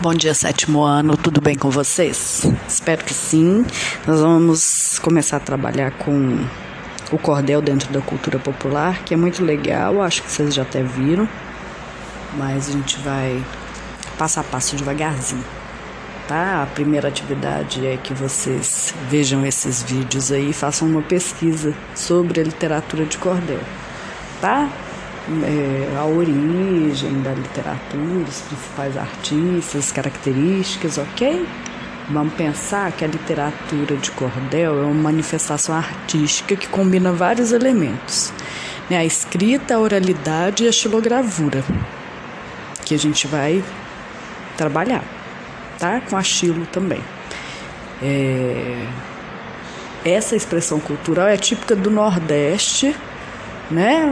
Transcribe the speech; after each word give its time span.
Bom 0.00 0.12
dia, 0.12 0.34
sétimo 0.34 0.82
ano, 0.82 1.16
tudo 1.16 1.40
bem 1.40 1.54
com 1.54 1.70
vocês? 1.70 2.44
Espero 2.68 3.04
que 3.04 3.14
sim. 3.14 3.64
Nós 4.04 4.20
vamos 4.20 4.98
começar 4.98 5.36
a 5.36 5.40
trabalhar 5.40 5.92
com 5.92 6.44
o 7.12 7.16
cordel 7.16 7.62
dentro 7.62 7.92
da 7.92 8.00
cultura 8.00 8.40
popular, 8.40 9.04
que 9.04 9.14
é 9.14 9.16
muito 9.16 9.42
legal, 9.44 10.02
acho 10.02 10.20
que 10.24 10.30
vocês 10.30 10.52
já 10.52 10.62
até 10.62 10.82
viram, 10.82 11.28
mas 12.36 12.68
a 12.68 12.72
gente 12.72 12.98
vai 12.98 13.40
passo 14.18 14.40
a 14.40 14.42
passo 14.42 14.74
devagarzinho, 14.74 15.44
tá? 16.26 16.64
A 16.64 16.66
primeira 16.66 17.06
atividade 17.06 17.86
é 17.86 17.96
que 17.96 18.12
vocês 18.12 18.92
vejam 19.08 19.46
esses 19.46 19.84
vídeos 19.84 20.32
aí 20.32 20.50
e 20.50 20.52
façam 20.52 20.88
uma 20.88 21.02
pesquisa 21.02 21.72
sobre 21.94 22.40
a 22.40 22.44
literatura 22.44 23.06
de 23.06 23.16
cordel, 23.16 23.60
tá? 24.40 24.68
É, 25.42 25.96
a 25.96 26.04
origem 26.04 27.22
da 27.22 27.32
literatura, 27.32 28.28
os 28.28 28.40
principais 28.42 28.96
artistas, 28.96 29.90
características, 29.90 30.98
ok? 30.98 31.46
Vamos 32.10 32.34
pensar 32.34 32.92
que 32.92 33.04
a 33.04 33.08
literatura 33.08 33.96
de 33.96 34.10
cordel 34.10 34.78
é 34.78 34.84
uma 34.84 34.94
manifestação 34.94 35.74
artística 35.74 36.54
que 36.54 36.68
combina 36.68 37.12
vários 37.12 37.52
elementos: 37.52 38.32
né? 38.90 38.98
a 38.98 39.04
escrita, 39.04 39.76
a 39.76 39.78
oralidade 39.78 40.64
e 40.64 40.68
a 40.68 40.72
xilogravura, 40.72 41.64
que 42.84 42.94
a 42.94 42.98
gente 42.98 43.26
vai 43.26 43.64
trabalhar, 44.58 45.04
tá? 45.78 46.02
Com 46.02 46.16
a 46.16 46.22
xilo 46.22 46.66
também. 46.66 47.00
É... 48.02 48.86
Essa 50.04 50.36
expressão 50.36 50.78
cultural 50.78 51.26
é 51.26 51.38
típica 51.38 51.74
do 51.74 51.90
Nordeste 51.90 52.94
né? 53.70 54.04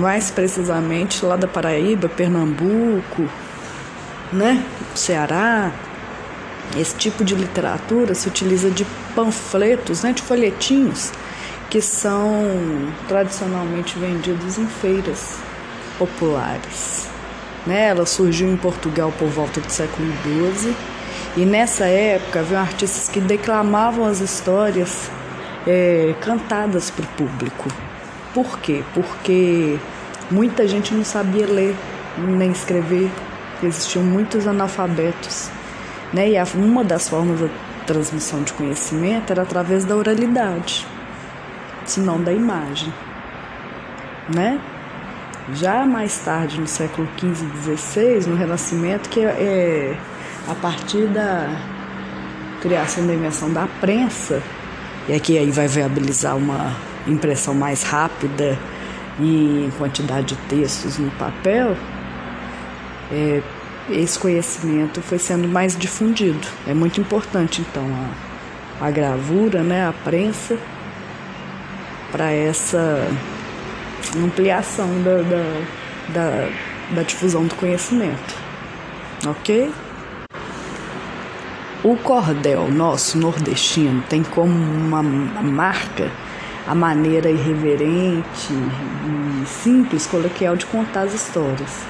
Mais 0.00 0.30
precisamente 0.30 1.24
lá 1.24 1.36
da 1.36 1.48
Paraíba, 1.48 2.08
Pernambuco, 2.08 3.28
né? 4.32 4.64
Ceará. 4.94 5.72
Esse 6.76 6.94
tipo 6.94 7.24
de 7.24 7.34
literatura 7.34 8.14
se 8.14 8.28
utiliza 8.28 8.70
de 8.70 8.86
panfletos, 9.14 10.02
né? 10.02 10.12
De 10.12 10.22
folhetinhos 10.22 11.12
que 11.70 11.80
são 11.80 12.92
tradicionalmente 13.06 13.96
vendidos 13.96 14.58
em 14.58 14.66
feiras 14.66 15.38
populares. 15.98 17.08
Né? 17.64 17.88
Ela 17.88 18.04
surgiu 18.04 18.50
em 18.50 18.56
Portugal 18.56 19.12
por 19.16 19.28
volta 19.28 19.60
do 19.60 19.70
século 19.70 20.12
XII 20.24 20.74
e 21.36 21.44
nessa 21.44 21.84
época 21.84 22.40
havia 22.40 22.60
artistas 22.60 23.08
que 23.08 23.20
declamavam 23.20 24.04
as 24.04 24.20
histórias 24.20 25.08
é, 25.66 26.14
cantadas 26.20 26.90
para 26.90 27.04
o 27.04 27.08
público. 27.08 27.68
Por 28.32 28.58
quê? 28.60 28.82
Porque 28.94 29.78
muita 30.30 30.66
gente 30.68 30.94
não 30.94 31.04
sabia 31.04 31.46
ler 31.46 31.74
nem 32.18 32.50
escrever, 32.50 33.10
existiam 33.62 34.04
muitos 34.04 34.46
analfabetos. 34.46 35.50
Né? 36.12 36.30
E 36.30 36.56
uma 36.56 36.84
das 36.84 37.08
formas 37.08 37.40
da 37.40 37.48
transmissão 37.86 38.42
de 38.42 38.52
conhecimento 38.52 39.30
era 39.30 39.42
através 39.42 39.84
da 39.84 39.96
oralidade, 39.96 40.86
se 41.84 42.00
não 42.00 42.22
da 42.22 42.32
imagem. 42.32 42.92
Né? 44.32 44.60
Já 45.54 45.84
mais 45.84 46.18
tarde, 46.18 46.60
no 46.60 46.66
século 46.66 47.08
XV 47.18 47.72
e 47.72 47.76
XVI, 47.76 48.30
no 48.30 48.36
Renascimento, 48.36 49.08
que 49.08 49.20
é, 49.20 49.24
é 49.24 49.96
a 50.48 50.54
partir 50.54 51.06
da 51.08 51.48
criação 52.60 53.06
da 53.06 53.14
invenção 53.14 53.52
da 53.52 53.66
prensa, 53.80 54.42
e 55.08 55.14
aqui 55.14 55.36
aí 55.38 55.50
vai 55.50 55.66
viabilizar 55.66 56.36
uma 56.36 56.76
impressão 57.06 57.54
mais 57.54 57.82
rápida 57.82 58.58
e 59.18 59.66
em 59.66 59.70
quantidade 59.78 60.34
de 60.34 60.36
textos 60.48 60.98
no 60.98 61.10
papel, 61.12 61.76
é, 63.10 63.42
esse 63.90 64.18
conhecimento 64.18 65.00
foi 65.02 65.18
sendo 65.18 65.48
mais 65.48 65.76
difundido. 65.76 66.46
É 66.66 66.74
muito 66.74 67.00
importante, 67.00 67.60
então, 67.60 67.84
a, 68.80 68.86
a 68.86 68.90
gravura, 68.90 69.62
né, 69.62 69.86
a 69.86 69.92
prensa, 69.92 70.56
para 72.10 72.30
essa 72.32 73.06
ampliação 74.16 74.88
da, 75.02 75.22
da, 75.22 75.62
da, 76.08 76.48
da 76.94 77.02
difusão 77.02 77.46
do 77.46 77.54
conhecimento. 77.54 78.34
Ok? 79.26 79.70
O 81.82 81.96
cordel 81.96 82.70
nosso 82.70 83.18
nordestino 83.18 84.02
tem 84.08 84.22
como 84.22 84.52
uma 84.52 85.02
marca 85.02 86.10
a 86.66 86.74
maneira 86.74 87.30
irreverente 87.30 88.52
e 88.52 89.46
simples, 89.46 90.06
coloquial 90.06 90.56
de 90.56 90.66
contar 90.66 91.02
as 91.02 91.14
histórias. 91.14 91.80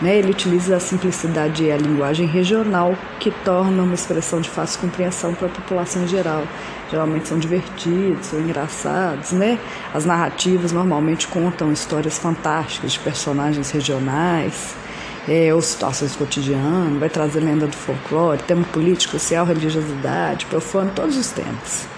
Né? 0.00 0.16
Ele 0.16 0.30
utiliza 0.30 0.76
a 0.76 0.80
simplicidade 0.80 1.64
e 1.64 1.70
a 1.70 1.76
linguagem 1.76 2.26
regional 2.26 2.96
que 3.20 3.30
torna 3.30 3.82
uma 3.82 3.94
expressão 3.94 4.40
de 4.40 4.50
fácil 4.50 4.80
compreensão 4.80 5.34
para 5.34 5.46
a 5.46 5.50
população 5.50 6.02
em 6.02 6.08
geral. 6.08 6.42
Geralmente 6.90 7.28
são 7.28 7.38
divertidos, 7.38 8.26
são 8.26 8.40
engraçados, 8.40 9.32
né? 9.32 9.58
As 9.92 10.04
narrativas 10.04 10.72
normalmente 10.72 11.26
contam 11.26 11.72
histórias 11.72 12.18
fantásticas 12.18 12.92
de 12.92 12.98
personagens 13.00 13.70
regionais, 13.70 14.74
é, 15.26 15.54
ou 15.54 15.62
situações 15.62 16.14
cotidianas, 16.14 16.98
vai 16.98 17.08
trazer 17.08 17.40
lenda 17.40 17.66
do 17.66 17.74
folclore, 17.74 18.42
tema 18.42 18.64
político, 18.72 19.12
social, 19.12 19.46
religiosidade, 19.46 20.46
profano, 20.46 20.92
todos 20.94 21.16
os 21.16 21.30
temas. 21.30 21.88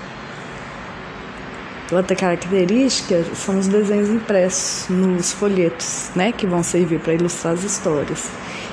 Outra 1.92 2.16
característica 2.16 3.24
são 3.36 3.60
os 3.60 3.68
desenhos 3.68 4.08
impressos 4.08 4.88
nos 4.88 5.32
folhetos, 5.32 6.10
né, 6.16 6.32
que 6.32 6.44
vão 6.44 6.60
servir 6.60 6.98
para 6.98 7.14
ilustrar 7.14 7.54
as 7.54 7.62
histórias. 7.62 8.28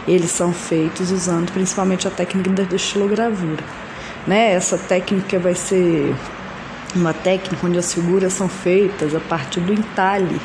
Eles 0.07 0.31
são 0.31 0.51
feitos 0.51 1.12
usando 1.12 1.51
principalmente 1.51 2.07
a 2.07 2.12
técnica 2.12 2.50
da 2.50 2.75
estilogravura. 2.75 3.63
Né? 4.25 4.53
Essa 4.53 4.79
técnica 4.79 5.38
vai 5.38 5.53
ser 5.53 6.16
uma 6.96 7.13
técnica 7.13 7.68
onde 7.68 7.78
as 7.78 7.94
figuras 7.94 8.34
são 8.34 8.50
feitas 8.50 9.13
a 9.13 9.19
partir 9.19 9.59
do 9.59 9.74
entalhe 9.74 10.41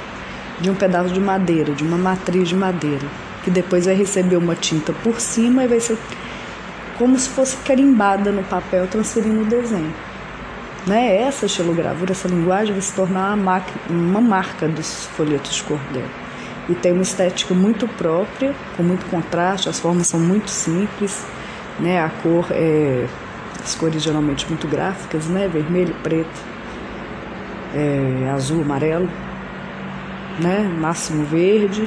de 0.60 0.68
um 0.68 0.74
pedaço 0.74 1.14
de 1.14 1.20
madeira, 1.20 1.72
de 1.72 1.82
uma 1.82 1.96
matriz 1.96 2.50
de 2.50 2.54
madeira, 2.54 3.06
que 3.44 3.50
depois 3.50 3.86
vai 3.86 3.94
receber 3.94 4.36
uma 4.36 4.54
tinta 4.54 4.92
por 4.92 5.20
cima 5.20 5.64
e 5.64 5.68
vai 5.68 5.80
ser 5.80 5.96
como 6.98 7.18
se 7.18 7.30
fosse 7.30 7.56
carimbada 7.58 8.30
no 8.30 8.42
papel, 8.42 8.86
transferindo 8.88 9.40
o 9.40 9.44
desenho. 9.46 9.94
Né? 10.86 11.20
Essa 11.20 11.46
estilogravura, 11.46 12.12
essa 12.12 12.28
linguagem 12.28 12.72
vai 12.72 12.80
se 12.80 12.92
tornar 12.94 13.34
uma, 13.34 13.62
uma 13.88 14.20
marca 14.20 14.68
dos 14.68 15.06
folhetos 15.06 15.54
de 15.54 15.62
cordel. 15.64 16.06
E 16.68 16.74
tem 16.74 16.92
uma 16.92 17.02
estética 17.02 17.54
muito 17.54 17.88
própria, 17.88 18.54
com 18.76 18.82
muito 18.82 19.06
contraste, 19.10 19.68
as 19.68 19.80
formas 19.80 20.06
são 20.06 20.20
muito 20.20 20.50
simples, 20.50 21.24
né? 21.80 22.02
a 22.02 22.10
cor 22.10 22.46
é. 22.50 23.06
as 23.62 23.74
cores 23.74 24.02
geralmente 24.02 24.46
muito 24.48 24.66
gráficas, 24.68 25.26
né? 25.26 25.48
vermelho, 25.48 25.94
preto, 26.02 26.28
é, 27.74 28.30
azul, 28.34 28.62
amarelo, 28.62 29.08
né? 30.38 30.70
máximo 30.78 31.24
verde, 31.24 31.86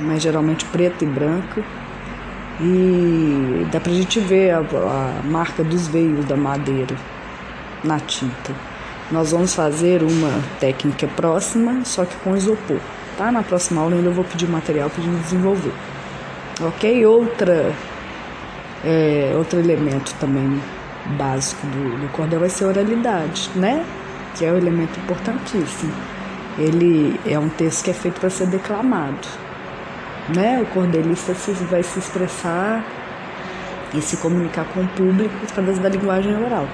mas 0.00 0.22
geralmente 0.22 0.64
preto 0.66 1.04
e 1.04 1.06
branco. 1.06 1.62
E 2.58 3.66
dá 3.70 3.78
pra 3.78 3.92
gente 3.92 4.18
ver 4.20 4.50
a, 4.52 4.60
a 4.60 5.22
marca 5.24 5.62
dos 5.62 5.88
veios 5.88 6.24
da 6.24 6.36
madeira 6.36 6.96
na 7.82 8.00
tinta. 8.00 8.52
Nós 9.10 9.30
vamos 9.30 9.54
fazer 9.54 10.02
uma 10.02 10.42
técnica 10.58 11.06
próxima, 11.06 11.84
só 11.84 12.04
que 12.04 12.16
com 12.16 12.36
isopor, 12.36 12.78
tá? 13.16 13.30
Na 13.30 13.42
próxima 13.42 13.80
aula 13.80 13.94
ainda 13.94 14.10
vou 14.10 14.24
pedir 14.24 14.48
material 14.48 14.90
para 14.90 15.00
a 15.00 15.04
gente 15.06 15.22
desenvolver. 15.22 15.72
Ok? 16.60 17.06
Outra, 17.06 17.72
é, 18.84 19.32
outro 19.36 19.60
elemento 19.60 20.12
também 20.18 20.60
básico 21.16 21.64
do, 21.68 22.00
do 22.00 22.08
cordel 22.12 22.40
vai 22.40 22.48
ser 22.48 22.64
a 22.64 22.68
oralidade, 22.68 23.48
né? 23.54 23.84
Que 24.34 24.44
é 24.44 24.52
um 24.52 24.56
elemento 24.56 24.98
importantíssimo. 24.98 25.92
Ele 26.58 27.20
é 27.24 27.38
um 27.38 27.48
texto 27.48 27.84
que 27.84 27.90
é 27.90 27.94
feito 27.94 28.18
para 28.18 28.30
ser 28.30 28.48
declamado, 28.48 29.28
né? 30.34 30.60
O 30.62 30.66
cordelista 30.74 31.32
vai 31.70 31.84
se 31.84 32.00
expressar 32.00 32.84
e 33.94 34.00
se 34.02 34.16
comunicar 34.16 34.64
com 34.64 34.80
o 34.80 34.88
público 34.88 35.34
através 35.44 35.78
da 35.78 35.88
linguagem 35.88 36.34
oral 36.42 36.66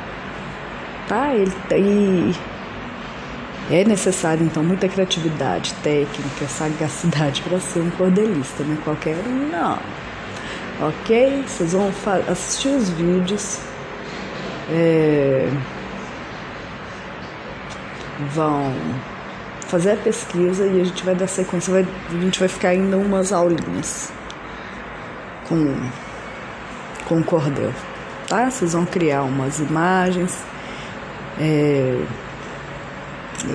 tá? 1.13 1.35
Ele, 1.35 1.53
e 1.71 2.35
é 3.71 3.85
necessário 3.85 4.45
então 4.47 4.65
muita 4.65 4.89
criatividade, 4.89 5.75
técnica, 5.83 6.49
sagacidade 6.49 7.43
para 7.43 7.61
ser 7.61 7.81
um 7.81 7.91
cordelista, 7.91 8.65
né? 8.65 8.79
Qualquer 8.83 9.17
um 9.27 9.51
não. 9.51 9.79
Ok? 10.81 11.45
Vocês 11.47 11.73
vão 11.73 11.93
assistir 12.29 12.69
os 12.69 12.89
vídeos. 12.89 13.61
É, 14.71 15.51
vão 18.35 18.73
fazer 19.67 19.93
a 19.93 19.97
pesquisa 19.97 20.67
e 20.67 20.81
a 20.81 20.85
gente 20.85 21.05
vai 21.05 21.15
dar 21.15 21.27
sequência, 21.27 21.73
vai, 21.73 21.87
a 22.09 22.21
gente 22.23 22.39
vai 22.39 22.49
ficar 22.49 22.69
ainda 22.71 22.97
umas 22.97 23.33
aulinhas 23.33 24.13
com, 25.49 25.75
com 27.07 27.23
cordel, 27.23 27.73
tá? 28.29 28.51
Vocês 28.51 28.73
vão 28.73 28.87
criar 28.87 29.23
umas 29.23 29.59
imagens 29.59 30.43
é, 31.43 32.05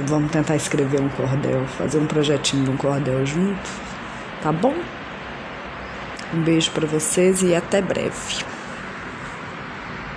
vamos 0.07 0.29
tentar 0.29 0.57
escrever 0.57 0.99
um 0.99 1.07
cordel, 1.07 1.65
fazer 1.77 1.99
um 1.99 2.05
projetinho 2.05 2.65
de 2.65 2.71
um 2.71 2.75
cordel 2.75 3.25
junto, 3.25 3.69
tá 4.43 4.51
bom? 4.51 4.75
Um 6.33 6.41
beijo 6.41 6.69
para 6.71 6.85
vocês 6.85 7.41
e 7.41 7.55
até 7.55 7.81
breve. 7.81 8.43